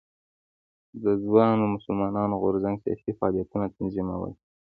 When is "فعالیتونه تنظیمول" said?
3.17-4.31